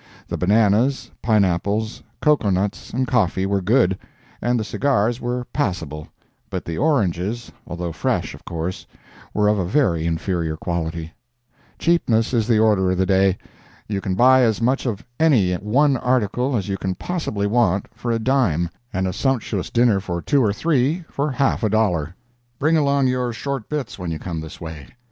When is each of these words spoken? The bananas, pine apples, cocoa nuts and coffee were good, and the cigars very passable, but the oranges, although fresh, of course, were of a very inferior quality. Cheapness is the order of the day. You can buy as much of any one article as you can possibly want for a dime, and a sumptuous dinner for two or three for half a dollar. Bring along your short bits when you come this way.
The 0.27 0.35
bananas, 0.37 1.11
pine 1.21 1.45
apples, 1.45 2.01
cocoa 2.23 2.49
nuts 2.49 2.89
and 2.89 3.07
coffee 3.07 3.45
were 3.45 3.61
good, 3.61 3.99
and 4.41 4.59
the 4.59 4.63
cigars 4.63 5.19
very 5.19 5.45
passable, 5.53 6.07
but 6.49 6.65
the 6.65 6.75
oranges, 6.75 7.51
although 7.67 7.91
fresh, 7.91 8.33
of 8.33 8.43
course, 8.43 8.87
were 9.31 9.47
of 9.47 9.59
a 9.59 9.63
very 9.67 10.07
inferior 10.07 10.57
quality. 10.57 11.13
Cheapness 11.77 12.33
is 12.33 12.47
the 12.47 12.57
order 12.57 12.89
of 12.89 12.97
the 12.97 13.05
day. 13.05 13.37
You 13.87 14.01
can 14.01 14.15
buy 14.15 14.41
as 14.41 14.59
much 14.59 14.87
of 14.87 15.05
any 15.19 15.53
one 15.53 15.97
article 15.97 16.55
as 16.57 16.67
you 16.67 16.77
can 16.77 16.95
possibly 16.95 17.45
want 17.45 17.85
for 17.93 18.09
a 18.09 18.17
dime, 18.17 18.69
and 18.91 19.07
a 19.07 19.13
sumptuous 19.13 19.69
dinner 19.69 19.99
for 19.99 20.19
two 20.19 20.43
or 20.43 20.51
three 20.51 21.05
for 21.11 21.29
half 21.29 21.61
a 21.61 21.69
dollar. 21.69 22.15
Bring 22.57 22.75
along 22.75 23.05
your 23.05 23.31
short 23.33 23.69
bits 23.69 23.99
when 23.99 24.09
you 24.09 24.17
come 24.17 24.39
this 24.41 24.59
way. 24.59 24.87